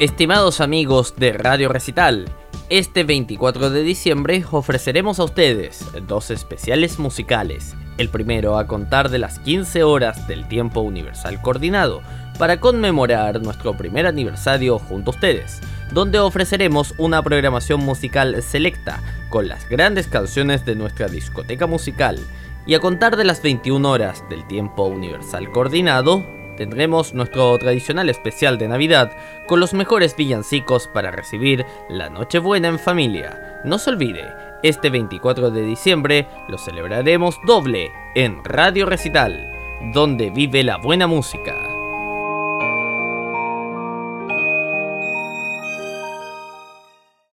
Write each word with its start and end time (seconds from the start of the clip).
Estimados 0.00 0.62
amigos 0.62 1.14
de 1.18 1.34
Radio 1.34 1.68
Recital, 1.68 2.24
este 2.70 3.04
24 3.04 3.68
de 3.68 3.82
diciembre 3.82 4.42
ofreceremos 4.50 5.20
a 5.20 5.24
ustedes 5.24 5.84
dos 6.06 6.30
especiales 6.30 6.98
musicales. 6.98 7.76
El 7.98 8.08
primero 8.08 8.56
a 8.56 8.66
contar 8.66 9.10
de 9.10 9.18
las 9.18 9.40
15 9.40 9.82
horas 9.82 10.26
del 10.26 10.48
tiempo 10.48 10.80
universal 10.80 11.42
coordinado 11.42 12.00
para 12.38 12.60
conmemorar 12.60 13.42
nuestro 13.42 13.76
primer 13.76 14.06
aniversario 14.06 14.78
junto 14.78 15.10
a 15.10 15.14
ustedes, 15.16 15.60
donde 15.92 16.18
ofreceremos 16.18 16.94
una 16.96 17.22
programación 17.22 17.80
musical 17.80 18.42
selecta 18.42 19.02
con 19.28 19.48
las 19.48 19.68
grandes 19.68 20.06
canciones 20.06 20.64
de 20.64 20.76
nuestra 20.76 21.08
discoteca 21.08 21.66
musical. 21.66 22.18
Y 22.64 22.72
a 22.72 22.80
contar 22.80 23.18
de 23.18 23.24
las 23.24 23.42
21 23.42 23.86
horas 23.86 24.24
del 24.30 24.46
tiempo 24.46 24.84
universal 24.84 25.50
coordinado, 25.52 26.24
tendremos 26.60 27.14
nuestro 27.14 27.56
tradicional 27.56 28.10
especial 28.10 28.58
de 28.58 28.68
Navidad 28.68 29.12
con 29.46 29.60
los 29.60 29.72
mejores 29.72 30.14
villancicos 30.14 30.88
para 30.88 31.10
recibir 31.10 31.64
la 31.88 32.10
Nochebuena 32.10 32.68
en 32.68 32.78
familia. 32.78 33.62
No 33.64 33.78
se 33.78 33.88
olvide, 33.88 34.28
este 34.62 34.90
24 34.90 35.50
de 35.50 35.62
diciembre 35.62 36.26
lo 36.48 36.58
celebraremos 36.58 37.38
doble 37.46 37.90
en 38.14 38.44
Radio 38.44 38.84
Recital, 38.84 39.50
donde 39.94 40.28
vive 40.28 40.62
la 40.62 40.76
buena 40.76 41.06
música. 41.06 41.69